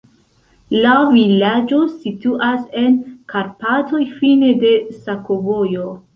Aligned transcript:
La 0.85 0.93
vilaĝo 1.17 1.81
situas 2.05 2.65
en 2.85 2.97
Karpatoj, 3.35 4.01
fine 4.17 4.51
de 4.67 4.75
sakovojo. 5.07 5.89